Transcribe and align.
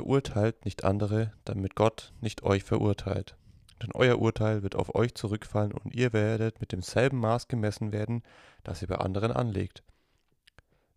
verurteilt 0.00 0.64
nicht 0.64 0.84
andere, 0.84 1.30
damit 1.44 1.74
Gott 1.74 2.14
nicht 2.22 2.42
euch 2.42 2.64
verurteilt. 2.64 3.36
Denn 3.82 3.90
euer 3.92 4.18
Urteil 4.18 4.62
wird 4.62 4.74
auf 4.74 4.94
euch 4.94 5.14
zurückfallen 5.14 5.72
und 5.72 5.94
ihr 5.94 6.14
werdet 6.14 6.58
mit 6.58 6.72
demselben 6.72 7.18
Maß 7.20 7.48
gemessen 7.48 7.92
werden, 7.92 8.22
das 8.64 8.80
ihr 8.80 8.88
bei 8.88 8.96
anderen 8.96 9.30
anlegt. 9.30 9.82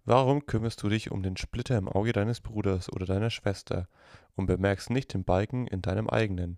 Warum 0.06 0.46
kümmerst 0.46 0.82
du 0.84 0.88
dich 0.88 1.12
um 1.12 1.22
den 1.22 1.36
Splitter 1.36 1.78
im 1.78 1.90
Auge 1.90 2.14
deines 2.14 2.40
Bruders 2.40 2.92
oder 2.94 3.06
deiner 3.06 3.30
Schwester 3.30 3.90
und 4.36 4.46
bemerkst 4.46 4.90
nicht 4.90 5.14
den 5.14 5.26
Balken 5.26 5.68
in 5.68 5.82
deinem 5.82 6.10
eigenen? 6.10 6.58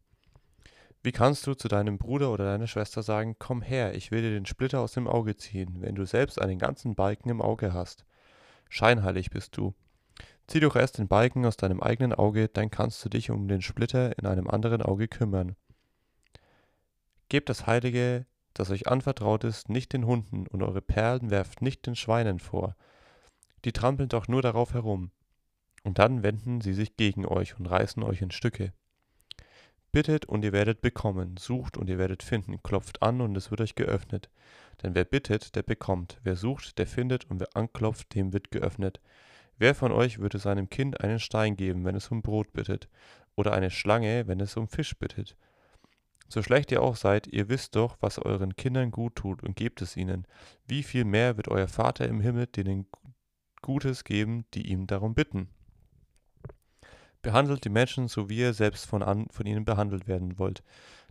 Wie 1.02 1.12
kannst 1.12 1.48
du 1.48 1.56
zu 1.56 1.68
deinem 1.68 1.98
Bruder 1.98 2.32
oder 2.32 2.46
deiner 2.46 2.68
Schwester 2.68 3.02
sagen, 3.02 3.38
komm 3.40 3.64
her, 3.64 3.96
ich 3.96 4.12
will 4.12 4.22
dir 4.22 4.32
den 4.32 4.46
Splitter 4.46 4.82
aus 4.82 4.92
dem 4.92 5.08
Auge 5.08 5.36
ziehen, 5.36 5.78
wenn 5.80 5.96
du 5.96 6.06
selbst 6.06 6.40
einen 6.40 6.60
ganzen 6.60 6.94
Balken 6.94 7.30
im 7.30 7.42
Auge 7.42 7.74
hast? 7.74 8.06
Scheinheilig 8.70 9.32
bist 9.32 9.58
du. 9.58 9.74
Zieh 10.48 10.60
doch 10.60 10.76
erst 10.76 11.00
den 11.00 11.08
Balken 11.08 11.46
aus 11.46 11.58
deinem 11.58 11.82
eigenen 11.82 12.14
Auge, 12.14 12.48
dann 12.48 12.70
kannst 12.70 13.04
du 13.04 13.10
dich 13.10 13.32
um 13.32 13.48
den 13.48 13.62
Splitter 13.62 14.18
in 14.18 14.28
einem 14.28 14.48
anderen 14.48 14.82
Auge 14.82 15.08
kümmern. 15.08 15.56
Gebt 17.30 17.50
das 17.50 17.66
Heilige, 17.66 18.26
das 18.54 18.70
euch 18.70 18.88
anvertraut 18.88 19.44
ist, 19.44 19.70
nicht 19.70 19.94
den 19.94 20.06
Hunden, 20.06 20.46
und 20.48 20.62
eure 20.62 20.82
Perlen 20.82 21.32
werft 21.32 21.62
nicht 21.62 21.86
den 21.88 21.96
Schweinen 21.96 22.40
vor. 22.40 22.76
Die 23.66 23.74
trampeln 23.74 24.10
doch 24.10 24.28
nur 24.28 24.42
darauf 24.42 24.74
herum. 24.74 25.12
Und 25.84 26.00
dann 26.00 26.24
wenden 26.24 26.62
sie 26.62 26.74
sich 26.74 26.96
gegen 26.96 27.26
euch 27.26 27.60
und 27.60 27.66
reißen 27.66 28.04
euch 28.04 28.22
in 28.22 28.32
Stücke. 28.32 28.74
Bittet 29.92 30.26
und 30.26 30.44
ihr 30.44 30.52
werdet 30.52 30.82
bekommen, 30.82 31.38
sucht 31.38 31.78
und 31.78 31.90
ihr 31.90 31.98
werdet 31.98 32.22
finden, 32.22 32.62
klopft 32.62 33.02
an 33.02 33.22
und 33.22 33.36
es 33.36 33.50
wird 33.50 33.62
euch 33.62 33.76
geöffnet. 33.76 34.30
Denn 34.84 34.94
wer 34.94 35.06
bittet, 35.06 35.56
der 35.56 35.64
bekommt, 35.64 36.20
wer 36.24 36.36
sucht, 36.36 36.78
der 36.78 36.88
findet 36.88 37.26
und 37.30 37.40
wer 37.40 37.56
anklopft, 37.56 38.14
dem 38.14 38.34
wird 38.34 38.52
geöffnet. 38.52 39.00
Wer 39.58 39.74
von 39.74 39.92
euch 39.92 40.20
würde 40.20 40.38
seinem 40.38 40.70
Kind 40.70 41.02
einen 41.02 41.20
Stein 41.20 41.56
geben, 41.56 41.86
wenn 41.86 41.96
es 41.96 42.12
um 42.12 42.22
Brot 42.22 42.52
bittet, 42.54 42.90
oder 43.36 43.54
eine 43.54 43.72
Schlange, 43.72 44.28
wenn 44.28 44.40
es 44.40 44.58
um 44.58 44.68
Fisch 44.68 44.98
bittet? 44.98 45.38
So 46.28 46.42
schlecht 46.42 46.72
ihr 46.72 46.82
auch 46.82 46.96
seid, 46.96 47.28
ihr 47.28 47.50
wisst 47.50 47.76
doch, 47.76 47.98
was 48.02 48.20
euren 48.20 48.56
Kindern 48.56 48.92
gut 48.92 49.16
tut, 49.16 49.44
und 49.44 49.56
gebt 49.56 49.82
es 49.82 49.96
ihnen. 49.96 50.28
Wie 50.68 50.84
viel 50.84 51.06
mehr 51.06 51.38
wird 51.38 51.48
euer 51.48 51.68
Vater 51.68 52.08
im 52.08 52.20
Himmel 52.20 52.48
denen 52.48 52.88
Gutes 53.62 54.04
geben, 54.04 54.46
die 54.54 54.68
ihm 54.70 54.88
darum 54.88 55.14
bitten? 55.14 55.50
Behandelt 57.22 57.64
die 57.64 57.70
Menschen, 57.70 58.08
so 58.08 58.30
wie 58.30 58.40
ihr 58.40 58.54
selbst 58.54 58.86
von, 58.86 59.04
an, 59.04 59.28
von 59.30 59.46
ihnen 59.46 59.66
behandelt 59.66 60.08
werden 60.08 60.38
wollt. 60.38 60.64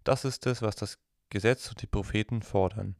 Das 0.05 0.25
ist 0.25 0.47
es, 0.47 0.63
was 0.63 0.77
das 0.77 0.99
Gesetz 1.31 1.69
und 1.71 1.81
die 1.81 1.87
Propheten 1.87 2.43
fordern. 2.43 2.97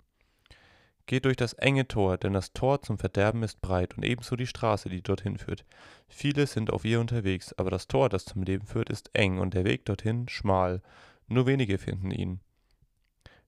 Geht 1.07 1.27
durch 1.27 1.37
das 1.37 1.53
enge 1.55 1.87
Tor, 1.87 2.17
denn 2.17 2.33
das 2.33 2.53
Tor 2.55 2.81
zum 2.81 2.99
Verderben 2.99 3.43
ist 3.43 3.61
breit 3.61 3.97
und 3.97 4.05
ebenso 4.05 4.37
die 4.37 4.47
Straße, 4.47 4.89
die 4.89 5.03
dorthin 5.03 5.37
führt. 5.37 5.65
Viele 6.09 6.47
sind 6.47 6.73
auf 6.73 6.85
ihr 6.85 7.01
unterwegs, 7.01 7.53
aber 7.53 7.71
das 7.71 7.89
Tor, 7.89 8.09
das 8.09 8.25
zum 8.25 8.43
Leben 8.43 8.67
führt, 8.67 8.89
ist 8.89 9.11
eng 9.13 9.39
und 9.39 9.53
der 9.53 9.65
Weg 9.65 9.85
dorthin 9.85 10.29
schmal 10.29 10.81
nur 11.29 11.47
wenige 11.47 11.79
finden 11.79 12.11
ihn. 12.11 12.41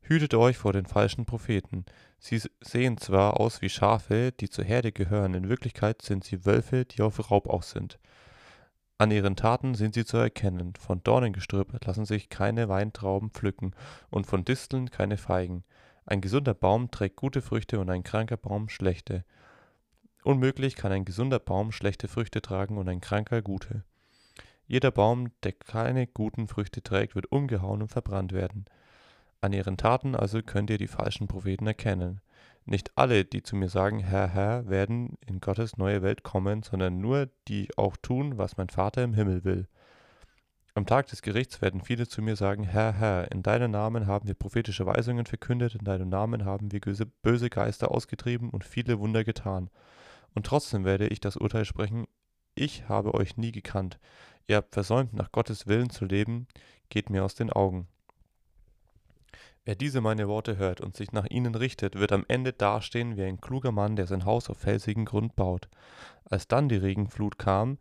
Hütet 0.00 0.34
euch 0.34 0.56
vor 0.56 0.72
den 0.72 0.86
falschen 0.86 1.26
Propheten. 1.26 1.84
Sie 2.18 2.40
sehen 2.60 2.96
zwar 2.96 3.40
aus 3.40 3.60
wie 3.60 3.68
Schafe, 3.68 4.32
die 4.32 4.48
zur 4.48 4.64
Herde 4.64 4.92
gehören, 4.92 5.34
in 5.34 5.48
Wirklichkeit 5.48 6.02
sind 6.02 6.24
sie 6.24 6.46
Wölfe, 6.46 6.84
die 6.84 7.02
auf 7.02 7.30
Raub 7.30 7.48
aus 7.48 7.70
sind. 7.70 7.98
An 8.98 9.10
ihren 9.10 9.36
Taten 9.36 9.74
sind 9.74 9.94
sie 9.94 10.06
zu 10.06 10.16
erkennen. 10.16 10.74
Von 10.78 11.02
Dornengestrüpp 11.02 11.84
lassen 11.84 12.06
sich 12.06 12.30
keine 12.30 12.68
Weintrauben 12.68 13.30
pflücken 13.30 13.74
und 14.08 14.26
von 14.26 14.44
Disteln 14.44 14.90
keine 14.90 15.18
Feigen. 15.18 15.64
Ein 16.06 16.20
gesunder 16.20 16.54
Baum 16.54 16.92
trägt 16.92 17.16
gute 17.16 17.42
Früchte 17.42 17.80
und 17.80 17.90
ein 17.90 18.04
kranker 18.04 18.36
Baum 18.36 18.68
schlechte. 18.68 19.24
Unmöglich 20.22 20.76
kann 20.76 20.92
ein 20.92 21.04
gesunder 21.04 21.40
Baum 21.40 21.72
schlechte 21.72 22.06
Früchte 22.06 22.40
tragen 22.40 22.78
und 22.78 22.88
ein 22.88 23.00
kranker 23.00 23.42
gute. 23.42 23.82
Jeder 24.68 24.92
Baum, 24.92 25.32
der 25.42 25.52
keine 25.52 26.06
guten 26.06 26.46
Früchte 26.46 26.80
trägt, 26.80 27.16
wird 27.16 27.32
umgehauen 27.32 27.82
und 27.82 27.88
verbrannt 27.88 28.32
werden. 28.32 28.66
An 29.40 29.52
ihren 29.52 29.76
Taten 29.76 30.14
also 30.14 30.42
könnt 30.42 30.70
ihr 30.70 30.78
die 30.78 30.86
falschen 30.86 31.26
Propheten 31.26 31.66
erkennen. 31.66 32.20
Nicht 32.64 32.92
alle, 32.96 33.24
die 33.24 33.42
zu 33.42 33.56
mir 33.56 33.68
sagen, 33.68 33.98
Herr, 33.98 34.28
Herr, 34.28 34.68
werden 34.68 35.18
in 35.26 35.40
Gottes 35.40 35.76
neue 35.76 36.02
Welt 36.02 36.22
kommen, 36.22 36.62
sondern 36.62 37.00
nur 37.00 37.28
die 37.48 37.68
auch 37.76 37.96
tun, 37.96 38.38
was 38.38 38.56
mein 38.56 38.68
Vater 38.68 39.02
im 39.02 39.14
Himmel 39.14 39.44
will. 39.44 39.68
Am 40.76 40.84
Tag 40.84 41.06
des 41.06 41.22
Gerichts 41.22 41.62
werden 41.62 41.80
viele 41.80 42.06
zu 42.06 42.20
mir 42.20 42.36
sagen, 42.36 42.62
Herr, 42.62 42.92
Herr, 42.92 43.32
in 43.32 43.42
deinem 43.42 43.70
Namen 43.70 44.06
haben 44.06 44.28
wir 44.28 44.34
prophetische 44.34 44.84
Weisungen 44.84 45.24
verkündet, 45.24 45.74
in 45.74 45.86
deinem 45.86 46.10
Namen 46.10 46.44
haben 46.44 46.70
wir 46.70 46.82
böse 47.22 47.48
Geister 47.48 47.90
ausgetrieben 47.90 48.50
und 48.50 48.62
viele 48.62 48.98
Wunder 48.98 49.24
getan. 49.24 49.70
Und 50.34 50.44
trotzdem 50.44 50.84
werde 50.84 51.08
ich 51.08 51.18
das 51.18 51.38
Urteil 51.38 51.64
sprechen, 51.64 52.04
ich 52.54 52.90
habe 52.90 53.14
euch 53.14 53.38
nie 53.38 53.52
gekannt. 53.52 53.98
Ihr 54.48 54.56
habt 54.56 54.74
versäumt, 54.74 55.14
nach 55.14 55.32
Gottes 55.32 55.66
Willen 55.66 55.88
zu 55.88 56.04
leben, 56.04 56.46
geht 56.90 57.08
mir 57.08 57.24
aus 57.24 57.34
den 57.34 57.50
Augen. 57.50 57.88
Wer 59.64 59.76
diese 59.76 60.02
meine 60.02 60.28
Worte 60.28 60.58
hört 60.58 60.82
und 60.82 60.94
sich 60.94 61.10
nach 61.10 61.24
ihnen 61.30 61.54
richtet, 61.54 61.94
wird 61.94 62.12
am 62.12 62.26
Ende 62.28 62.52
dastehen 62.52 63.16
wie 63.16 63.24
ein 63.24 63.40
kluger 63.40 63.72
Mann, 63.72 63.96
der 63.96 64.06
sein 64.06 64.26
Haus 64.26 64.50
auf 64.50 64.58
felsigen 64.58 65.06
Grund 65.06 65.36
baut. 65.36 65.70
Als 66.26 66.48
dann 66.48 66.68
die 66.68 66.76
Regenflut 66.76 67.38
kam, 67.38 67.78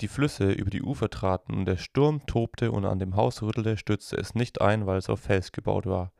die 0.00 0.08
Flüsse 0.08 0.50
über 0.52 0.70
die 0.70 0.82
Ufer 0.82 1.08
traten 1.08 1.54
und 1.54 1.64
der 1.66 1.76
Sturm 1.76 2.26
tobte 2.26 2.72
und 2.72 2.84
an 2.84 2.98
dem 2.98 3.16
Haus 3.16 3.42
rüttelte, 3.42 3.76
stürzte 3.76 4.16
es 4.16 4.34
nicht 4.34 4.60
ein, 4.60 4.86
weil 4.86 4.98
es 4.98 5.08
auf 5.08 5.20
Fels 5.20 5.52
gebaut 5.52 5.86
war. 5.86 6.12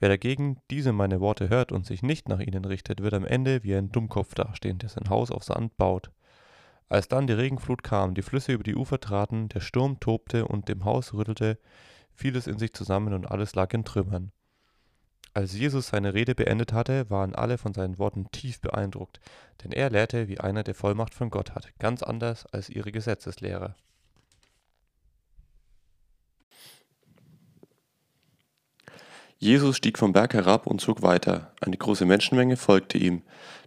Wer 0.00 0.08
dagegen 0.08 0.60
diese 0.70 0.92
meine 0.92 1.20
Worte 1.20 1.48
hört 1.48 1.72
und 1.72 1.84
sich 1.84 2.02
nicht 2.02 2.28
nach 2.28 2.38
ihnen 2.38 2.64
richtet, 2.64 3.02
wird 3.02 3.14
am 3.14 3.24
Ende 3.24 3.64
wie 3.64 3.74
ein 3.74 3.90
Dummkopf 3.90 4.34
dastehen, 4.34 4.78
der 4.78 4.88
sein 4.88 5.08
Haus 5.08 5.30
auf 5.32 5.42
Sand 5.42 5.76
baut. 5.76 6.12
Als 6.88 7.08
dann 7.08 7.26
die 7.26 7.32
Regenflut 7.32 7.82
kam, 7.82 8.14
die 8.14 8.22
Flüsse 8.22 8.52
über 8.52 8.62
die 8.62 8.76
Ufer 8.76 9.00
traten, 9.00 9.48
der 9.48 9.60
Sturm 9.60 9.98
tobte 9.98 10.46
und 10.46 10.68
dem 10.68 10.84
Haus 10.84 11.12
rüttelte, 11.12 11.58
fiel 12.14 12.36
es 12.36 12.46
in 12.46 12.58
sich 12.58 12.72
zusammen 12.72 13.12
und 13.12 13.30
alles 13.30 13.54
lag 13.54 13.72
in 13.74 13.84
Trümmern. 13.84 14.32
Als 15.38 15.56
Jesus 15.56 15.86
seine 15.86 16.14
Rede 16.14 16.34
beendet 16.34 16.72
hatte, 16.72 17.08
waren 17.10 17.32
alle 17.32 17.58
von 17.58 17.72
seinen 17.72 18.00
Worten 18.00 18.26
tief 18.32 18.60
beeindruckt, 18.60 19.20
denn 19.62 19.70
er 19.70 19.88
lehrte 19.88 20.26
wie 20.26 20.40
einer, 20.40 20.64
der 20.64 20.74
Vollmacht 20.74 21.14
von 21.14 21.30
Gott 21.30 21.54
hat, 21.54 21.68
ganz 21.78 22.02
anders 22.02 22.44
als 22.46 22.68
ihre 22.68 22.90
Gesetzeslehrer. 22.90 23.76
Jesus 29.38 29.76
stieg 29.76 29.96
vom 29.96 30.12
Berg 30.12 30.34
herab 30.34 30.66
und 30.66 30.80
zog 30.80 31.02
weiter. 31.02 31.52
Eine 31.60 31.76
große 31.76 32.04
Menschenmenge 32.04 32.56
folgte 32.56 32.98
ihm. 32.98 33.22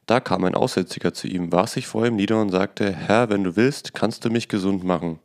Da 0.08 0.20
kam 0.20 0.44
ein 0.44 0.56
Aussätziger 0.56 1.14
zu 1.14 1.30
ihm, 1.30 1.54
warf 1.54 1.70
sich 1.70 1.88
vor 1.88 2.06
ihm 2.06 2.18
nieder 2.18 2.42
und 2.42 2.50
sagte, 2.50 2.92
Herr, 2.92 3.30
wenn 3.30 3.46
du 3.46 3.56
willst, 3.56 3.94
kannst 3.94 4.26
du 4.26 4.30
mich 4.30 4.50
gesund 4.50 4.84
machen. 4.84 5.20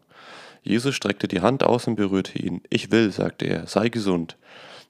Jesus 0.63 0.95
streckte 0.95 1.27
die 1.27 1.41
Hand 1.41 1.65
aus 1.65 1.89
und 1.89 1.97
berührte 1.97 2.39
ihn. 2.39 2.63
Ich 2.71 2.93
will, 2.93 3.11
sagte 3.11 3.47
er, 3.47 3.67
sei 3.67 3.89
gesund. 3.89 4.37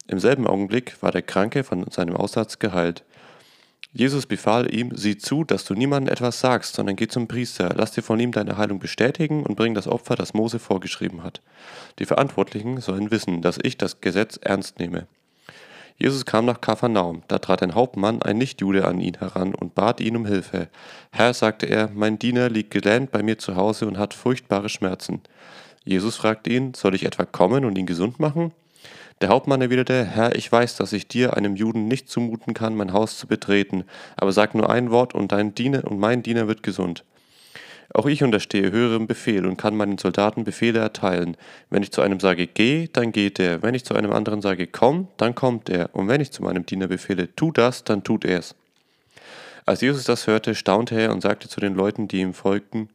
Im 0.08 0.18
selben 0.18 0.46
Augenblick 0.46 1.02
war 1.02 1.10
der 1.10 1.22
Kranke 1.22 1.64
von 1.64 1.84
seinem 1.90 2.16
Aussatz 2.16 2.58
geheilt. 2.58 3.04
Jesus 3.92 4.26
befahl 4.26 4.72
ihm, 4.74 4.94
sieh 4.94 5.16
zu, 5.16 5.42
dass 5.42 5.64
du 5.64 5.74
niemandem 5.74 6.12
etwas 6.12 6.40
sagst, 6.40 6.74
sondern 6.74 6.96
geh 6.96 7.08
zum 7.08 7.28
Priester, 7.28 7.72
lass 7.74 7.92
dir 7.92 8.02
von 8.02 8.20
ihm 8.20 8.30
deine 8.30 8.58
Heilung 8.58 8.78
bestätigen 8.78 9.42
und 9.42 9.56
bring 9.56 9.74
das 9.74 9.88
Opfer, 9.88 10.16
das 10.16 10.34
Mose 10.34 10.58
vorgeschrieben 10.58 11.22
hat. 11.22 11.40
Die 11.98 12.04
Verantwortlichen 12.04 12.80
sollen 12.80 13.10
wissen, 13.10 13.40
dass 13.40 13.58
ich 13.62 13.78
das 13.78 14.02
Gesetz 14.02 14.38
ernst 14.42 14.78
nehme. 14.78 15.06
Jesus 15.98 16.26
kam 16.26 16.44
nach 16.44 16.60
Kapharnaum. 16.60 17.22
Da 17.26 17.38
trat 17.38 17.62
ein 17.62 17.74
Hauptmann, 17.74 18.20
ein 18.20 18.36
Nichtjude, 18.36 18.84
an 18.84 19.00
ihn 19.00 19.14
heran 19.14 19.54
und 19.54 19.74
bat 19.74 20.00
ihn 20.00 20.16
um 20.16 20.26
Hilfe. 20.26 20.68
Herr, 21.10 21.32
sagte 21.32 21.66
er, 21.66 21.88
mein 21.94 22.18
Diener 22.18 22.50
liegt 22.50 22.70
gelähmt 22.70 23.12
bei 23.12 23.22
mir 23.22 23.38
zu 23.38 23.56
Hause 23.56 23.86
und 23.86 23.96
hat 23.96 24.12
furchtbare 24.12 24.68
Schmerzen. 24.68 25.22
Jesus 25.84 26.16
fragte 26.16 26.50
ihn, 26.50 26.74
soll 26.74 26.94
ich 26.94 27.06
etwa 27.06 27.24
kommen 27.24 27.64
und 27.64 27.78
ihn 27.78 27.86
gesund 27.86 28.20
machen? 28.20 28.52
Der 29.22 29.31
Hauptmann 29.31 29.62
erwiderte, 29.62 30.04
Herr, 30.04 30.37
ich 30.37 30.53
weiß, 30.53 30.77
dass 30.77 30.93
ich 30.93 31.09
dir, 31.09 31.38
einem 31.38 31.56
Juden, 31.56 31.88
nicht 31.88 32.10
zumuten 32.10 32.53
kann, 32.53 32.77
mein 32.77 32.93
Haus 32.93 33.16
zu 33.16 33.27
betreten, 33.27 33.84
aber 34.15 34.31
sag 34.31 34.54
nur 34.54 34.69
ein 34.69 34.91
Wort 34.91 35.15
und 35.15 35.32
dein 35.32 35.54
Diener 35.54 35.84
und 35.91 35.99
mein 35.99 36.22
Diener 36.22 36.49
wird 36.49 36.62
gesund. 36.62 37.03
Auch 37.94 38.04
ich 38.04 38.22
unterstehe 38.22 38.71
höherem 38.71 39.07
Befehl 39.07 39.47
und 39.47 39.57
kann 39.57 39.74
meinen 39.74 39.97
Soldaten 39.97 40.45
Befehle 40.45 40.80
erteilen. 40.80 41.39
Wenn 41.71 41.83
ich 41.83 41.92
zu 41.92 42.03
einem 42.03 42.21
sage, 42.21 42.47
geh, 42.47 42.89
dann 42.92 43.10
geht 43.10 43.39
er. 43.39 43.63
Wenn 43.63 43.74
ich 43.74 43.86
zu 43.86 43.95
einem 43.95 44.13
anderen 44.13 44.42
sage, 44.42 44.66
komm, 44.66 45.09
dann 45.16 45.34
kommt 45.34 45.71
er. 45.71 45.95
Und 45.95 46.09
wenn 46.09 46.21
ich 46.21 46.30
zu 46.30 46.42
meinem 46.42 46.66
Diener 46.66 46.89
befehle, 46.89 47.34
tu 47.36 47.53
das, 47.53 47.84
dann 47.84 48.04
tut 48.04 48.27
er's. 48.27 48.54
Als 49.65 49.80
Jesus 49.80 50.04
das 50.04 50.27
hörte, 50.27 50.54
staunte 50.54 51.01
er 51.01 51.10
und 51.10 51.22
sagte 51.22 51.48
zu 51.48 51.59
den 51.59 51.74
Leuten, 51.74 52.07
die 52.07 52.21
ihm 52.21 52.34
folgten, 52.34 52.91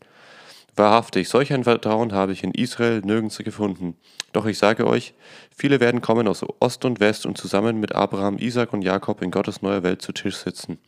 Wahrhaftig, 0.75 1.27
solch 1.27 1.51
ein 1.51 1.65
Vertrauen 1.65 2.13
habe 2.13 2.31
ich 2.31 2.44
in 2.44 2.53
Israel 2.53 3.01
nirgends 3.01 3.38
gefunden. 3.38 3.97
Doch 4.31 4.45
ich 4.45 4.57
sage 4.57 4.88
euch, 4.88 5.13
viele 5.56 5.79
werden 5.81 6.01
kommen 6.01 6.27
aus 6.27 6.45
Ost 6.59 6.85
und 6.85 7.00
West 7.01 7.25
und 7.25 7.38
zusammen 7.38 7.79
mit 7.79 7.94
Abraham, 7.94 8.38
Isaac 8.38 8.71
und 8.71 8.81
Jakob 8.81 9.21
in 9.21 9.31
Gottes 9.31 9.62
neuer 9.62 9.83
Welt 9.83 10.01
zu 10.01 10.13
Tisch 10.13 10.38
sitzen. 10.38 10.79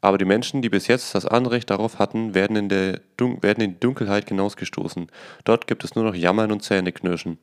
Aber 0.00 0.16
die 0.16 0.24
Menschen, 0.24 0.62
die 0.62 0.70
bis 0.70 0.86
jetzt 0.86 1.14
das 1.14 1.26
Anrecht 1.26 1.70
darauf 1.70 1.98
hatten, 1.98 2.34
werden 2.34 2.56
in, 2.56 2.68
der 2.68 3.00
werden 3.18 3.62
in 3.62 3.72
die 3.72 3.80
Dunkelheit 3.80 4.28
hinausgestoßen. 4.28 5.08
Dort 5.44 5.66
gibt 5.66 5.84
es 5.84 5.94
nur 5.94 6.04
noch 6.04 6.14
Jammern 6.14 6.52
und 6.52 6.62
Zähneknirschen. 6.62 7.38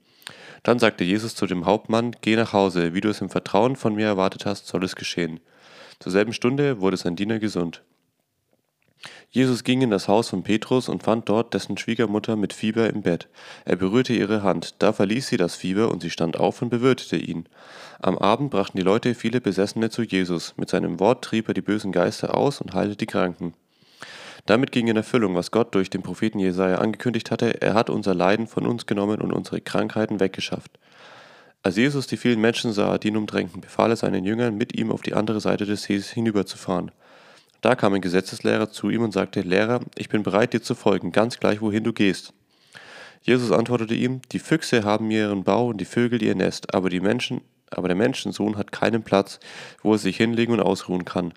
Dann 0.64 0.80
sagte 0.80 1.04
Jesus 1.04 1.36
zu 1.36 1.46
dem 1.46 1.66
Hauptmann, 1.66 2.16
Geh 2.22 2.36
nach 2.36 2.54
Hause, 2.54 2.94
wie 2.94 3.02
du 3.02 3.10
es 3.10 3.22
im 3.22 3.30
Vertrauen 3.30 3.76
von 3.76 3.94
mir 3.94 4.08
erwartet 4.08 4.46
hast, 4.46 4.68
soll 4.68 4.84
es 4.84 4.96
geschehen. 4.96 5.40
Zur 6.00 6.12
selben 6.12 6.34
Stunde 6.34 6.80
wurde 6.80 6.98
sein 6.98 7.16
Diener 7.16 7.40
gesund. 7.40 7.84
Jesus 9.30 9.64
ging 9.66 9.82
in 9.82 9.90
das 9.90 10.08
Haus 10.08 10.30
von 10.30 10.44
Petrus 10.44 10.88
und 10.88 11.04
fand 11.04 11.28
dort 11.28 11.54
dessen 11.54 11.78
Schwiegermutter 11.78 12.38
mit 12.38 12.54
Fieber 12.54 12.90
im 12.90 13.02
Bett. 13.02 13.28
Er 13.66 13.76
berührte 13.76 14.14
ihre 14.14 14.42
Hand, 14.42 14.76
da 14.80 14.94
verließ 14.94 15.28
sie 15.28 15.38
das 15.38 15.56
Fieber 15.56 15.92
und 15.92 16.02
sie 16.02 16.10
stand 16.10 16.40
auf 16.40 16.62
und 16.62 16.70
bewirtete 16.70 17.18
ihn. 17.18 17.46
Am 18.00 18.18
Abend 18.18 18.52
brachten 18.52 18.78
die 18.78 18.84
Leute 18.84 19.16
viele 19.16 19.42
Besessene 19.42 19.90
zu 19.90 20.04
Jesus. 20.04 20.54
Mit 20.56 20.70
seinem 20.70 21.00
Wort 21.00 21.24
trieb 21.24 21.50
er 21.50 21.54
die 21.54 21.62
bösen 21.62 21.92
Geister 21.92 22.36
aus 22.36 22.62
und 22.62 22.74
heilte 22.74 22.96
die 22.96 23.06
Kranken. 23.06 23.54
Damit 24.46 24.72
ging 24.72 24.88
in 24.88 24.96
Erfüllung, 24.96 25.36
was 25.36 25.52
Gott 25.52 25.76
durch 25.76 25.90
den 25.90 26.04
Propheten 26.04 26.40
Jesaja 26.40 26.78
angekündigt 26.78 27.30
hatte: 27.30 27.62
Er 27.62 27.74
hat 27.74 27.90
unser 27.90 28.16
Leiden 28.16 28.48
von 28.48 28.66
uns 28.66 28.86
genommen 28.86 29.20
und 29.20 29.34
unsere 29.34 29.60
Krankheiten 29.60 30.22
weggeschafft. 30.22 30.80
Als 31.64 31.76
Jesus 31.76 32.08
die 32.08 32.16
vielen 32.16 32.40
Menschen 32.40 32.72
sah, 32.72 32.98
die 32.98 33.10
ihn 33.10 33.18
umdrängten, 33.18 33.60
befahl 33.60 33.90
er 33.90 33.98
seinen 33.98 34.24
Jüngern, 34.24 34.56
mit 34.56 34.74
ihm 34.78 34.90
auf 34.90 35.02
die 35.02 35.16
andere 35.16 35.42
Seite 35.42 35.66
des 35.66 35.84
Sees 35.84 36.10
hinüberzufahren. 36.10 36.92
Da 37.62 37.76
kam 37.76 37.94
ein 37.94 38.02
Gesetzeslehrer 38.02 38.70
zu 38.70 38.90
ihm 38.90 39.02
und 39.02 39.12
sagte, 39.12 39.42
Lehrer, 39.42 39.82
ich 39.98 40.10
bin 40.10 40.24
bereit, 40.24 40.54
dir 40.54 40.62
zu 40.62 40.76
folgen, 40.76 41.12
ganz 41.12 41.40
gleich, 41.40 41.62
wohin 41.62 41.84
du 41.84 41.94
gehst. 41.94 42.34
Jesus 43.22 43.52
antwortete 43.52 43.96
ihm, 43.96 44.22
die 44.32 44.40
Füchse 44.40 44.84
haben 44.84 45.12
ihren 45.12 45.44
Bau 45.44 45.68
und 45.68 45.82
die 45.82 45.86
Vögel 45.86 46.22
ihr 46.22 46.36
Nest, 46.36 46.74
aber 46.74 46.90
die 46.90 47.00
Menschen, 47.00 47.42
aber 47.70 47.88
der 47.88 47.98
Menschensohn 47.98 48.58
hat 48.58 48.72
keinen 48.72 49.04
Platz, 49.04 49.40
wo 49.82 49.94
er 49.94 49.98
sich 49.98 50.18
hinlegen 50.18 50.54
und 50.54 50.62
ausruhen 50.62 51.04
kann. 51.04 51.34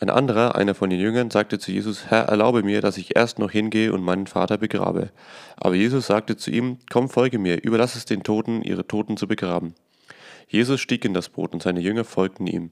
Ein 0.00 0.10
anderer, 0.10 0.54
einer 0.54 0.74
von 0.74 0.90
den 0.90 1.00
Jüngern, 1.00 1.30
sagte 1.30 1.58
zu 1.58 1.72
Jesus, 1.72 2.06
Herr, 2.06 2.24
erlaube 2.24 2.62
mir, 2.62 2.80
dass 2.80 2.98
ich 2.98 3.16
erst 3.16 3.38
noch 3.38 3.50
hingehe 3.50 3.92
und 3.92 4.02
meinen 4.02 4.26
Vater 4.26 4.58
begrabe. 4.58 5.10
Aber 5.56 5.74
Jesus 5.74 6.06
sagte 6.06 6.36
zu 6.36 6.50
ihm, 6.50 6.78
Komm, 6.90 7.08
folge 7.08 7.38
mir, 7.38 7.62
überlass 7.62 7.94
es 7.94 8.04
den 8.04 8.22
Toten, 8.22 8.62
ihre 8.62 8.86
Toten 8.86 9.16
zu 9.16 9.28
begraben. 9.28 9.74
Jesus 10.48 10.80
stieg 10.80 11.04
in 11.04 11.14
das 11.14 11.28
Boot 11.28 11.52
und 11.52 11.62
seine 11.62 11.80
Jünger 11.80 12.04
folgten 12.04 12.46
ihm. 12.46 12.70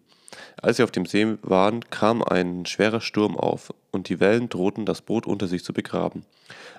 Als 0.61 0.79
sie 0.79 0.83
auf 0.83 0.91
dem 0.91 1.07
See 1.07 1.37
waren, 1.43 1.89
kam 1.91 2.23
ein 2.23 2.65
schwerer 2.67 3.01
Sturm 3.01 3.37
auf, 3.37 3.73
und 3.91 4.09
die 4.09 4.21
Wellen 4.21 4.49
drohten, 4.49 4.87
das 4.87 5.03
Boot 5.03 5.27
unter 5.27 5.47
sich 5.47 5.65
zu 5.65 5.73
begraben. 5.73 6.25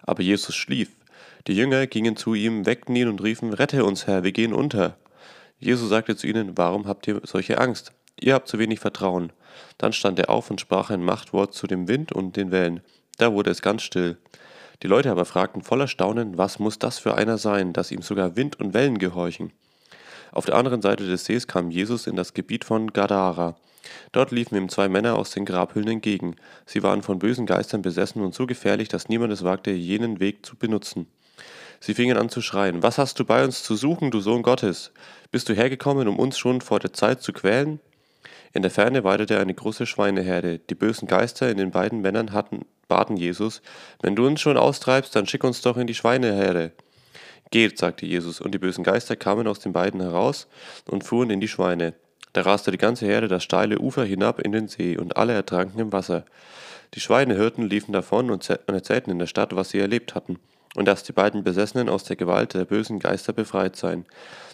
Aber 0.02 0.24
Jesus 0.24 0.56
schlief. 0.56 0.90
Die 1.48 1.56
Jünger 1.56 1.88
gingen 1.88 2.16
zu 2.16 2.34
ihm, 2.34 2.66
weckten 2.66 2.96
ihn 2.96 3.08
und 3.08 3.22
riefen, 3.22 3.54
Rette 3.54 3.86
uns, 3.86 4.08
Herr, 4.08 4.24
wir 4.24 4.32
gehen 4.32 4.54
unter. 4.54 4.98
Jesus 5.60 5.90
sagte 5.90 6.16
zu 6.16 6.28
ihnen, 6.28 6.58
Warum 6.58 6.88
habt 6.88 7.08
ihr 7.08 7.22
solche 7.24 7.60
Angst? 7.60 7.92
Ihr 8.20 8.34
habt 8.34 8.48
zu 8.48 8.60
wenig 8.60 8.80
Vertrauen. 8.80 9.32
Dann 9.78 9.94
stand 9.94 10.20
er 10.20 10.30
auf 10.30 10.50
und 10.50 10.62
sprach 10.62 10.90
ein 10.90 11.04
Machtwort 11.04 11.54
zu 11.54 11.68
dem 11.68 11.88
Wind 11.88 12.12
und 12.12 12.38
den 12.38 12.52
Wellen. 12.52 12.82
Da 13.18 13.34
wurde 13.34 13.52
es 13.52 13.62
ganz 13.62 13.84
still. 13.84 14.18
Die 14.82 14.88
Leute 14.88 15.12
aber 15.12 15.26
fragten 15.26 15.62
voller 15.62 15.88
Staunen, 15.88 16.38
was 16.38 16.60
muss 16.60 16.80
das 16.80 17.00
für 17.00 17.16
einer 17.16 17.38
sein, 17.38 17.74
dass 17.74 17.92
ihm 17.92 18.02
sogar 18.02 18.36
Wind 18.36 18.60
und 18.60 18.74
Wellen 18.74 18.98
gehorchen? 18.98 19.52
Auf 20.34 20.46
der 20.46 20.56
anderen 20.56 20.82
Seite 20.82 21.06
des 21.06 21.26
Sees 21.26 21.48
kam 21.48 21.70
Jesus 21.70 22.08
in 22.08 22.16
das 22.16 22.34
Gebiet 22.34 22.66
von 22.66 22.92
Gadara. 22.92 23.56
Dort 24.14 24.32
liefen 24.32 24.56
ihm 24.56 24.68
zwei 24.68 24.90
Männer 24.90 25.16
aus 25.16 25.30
den 25.30 25.46
Grabhüllen 25.46 25.90
entgegen. 25.90 26.38
Sie 26.66 26.82
waren 26.82 27.04
von 27.04 27.20
bösen 27.20 27.46
Geistern 27.46 27.84
besessen 27.84 28.24
und 28.24 28.34
so 28.34 28.48
gefährlich, 28.48 28.88
dass 28.88 29.10
niemand 29.10 29.32
es 29.32 29.44
wagte, 29.44 29.70
jenen 29.70 30.20
Weg 30.20 30.44
zu 30.44 30.56
benutzen. 30.56 31.06
Sie 31.80 31.94
fingen 31.94 32.18
an 32.18 32.30
zu 32.30 32.42
schreien: 32.42 32.82
Was 32.82 32.98
hast 32.98 33.20
du 33.20 33.26
bei 33.26 33.44
uns 33.44 33.62
zu 33.62 33.76
suchen, 33.76 34.10
du 34.10 34.22
Sohn 34.22 34.42
Gottes? 34.42 34.92
Bist 35.32 35.50
du 35.50 35.54
hergekommen, 35.54 36.08
um 36.08 36.18
uns 36.18 36.40
schon 36.40 36.62
vor 36.62 36.80
der 36.80 36.94
Zeit 36.94 37.22
zu 37.22 37.32
quälen? 37.32 37.80
In 38.54 38.64
der 38.64 38.72
Ferne 38.72 39.04
weidete 39.04 39.40
eine 39.40 39.54
große 39.54 39.86
Schweineherde. 39.86 40.58
Die 40.58 40.76
bösen 40.76 41.08
Geister 41.08 41.52
in 41.52 41.58
den 41.58 41.70
beiden 41.70 42.02
Männern 42.02 42.32
hatten, 42.32 42.66
baten 42.88 43.18
Jesus: 43.18 43.62
Wenn 44.02 44.16
du 44.16 44.26
uns 44.26 44.42
schon 44.42 44.58
austreibst, 44.58 45.16
dann 45.16 45.28
schick 45.28 45.44
uns 45.44 45.62
doch 45.62 45.78
in 45.78 45.86
die 45.86 45.94
Schweineherde. 45.94 46.72
Geht, 47.54 47.78
sagte 47.78 48.08
Jesus, 48.08 48.42
und 48.42 48.56
die 48.56 48.58
bösen 48.58 48.84
Geister 48.84 49.16
kamen 49.16 49.46
aus 49.46 49.60
den 49.60 49.74
beiden 49.74 50.02
heraus 50.02 50.48
und 50.90 51.04
fuhren 51.04 51.30
in 51.30 51.40
die 51.40 51.48
Schweine. 51.48 51.94
Da 52.34 52.42
raste 52.42 52.72
die 52.72 52.80
ganze 52.80 53.06
Herde 53.06 53.28
das 53.28 53.44
steile 53.44 53.78
Ufer 53.78 54.04
hinab 54.06 54.40
in 54.40 54.52
den 54.52 54.68
See, 54.68 54.98
und 54.98 55.18
alle 55.18 55.34
ertranken 55.34 55.80
im 55.80 55.94
Wasser. 55.94 56.26
Die 56.96 57.00
Schweinehirten 57.00 57.70
liefen 57.70 57.94
davon 57.94 58.32
und 58.32 58.50
erzählten 58.50 59.12
in 59.12 59.20
der 59.20 59.28
Stadt, 59.28 59.56
was 59.56 59.70
sie 59.70 59.78
erlebt 59.78 60.16
hatten, 60.16 60.40
und 60.74 60.88
dass 60.88 61.04
die 61.04 61.12
beiden 61.12 61.44
Besessenen 61.44 61.90
aus 61.90 62.06
der 62.06 62.16
Gewalt 62.16 62.56
der 62.56 62.66
bösen 62.66 62.98
Geister 62.98 63.34
befreit 63.34 63.76
seien. 63.76 64.08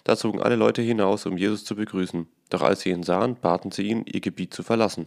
Da 0.04 0.14
zogen 0.14 0.42
alle 0.42 0.56
Leute 0.56 0.82
hinaus, 0.82 1.24
um 1.24 1.38
Jesus 1.38 1.64
zu 1.64 1.76
begrüßen. 1.76 2.28
Doch 2.50 2.60
als 2.60 2.80
sie 2.82 2.90
ihn 2.90 3.02
sahen, 3.02 3.34
baten 3.34 3.70
sie 3.70 3.84
ihn, 3.84 4.04
ihr 4.04 4.20
Gebiet 4.20 4.52
zu 4.52 4.62
verlassen. 4.62 5.06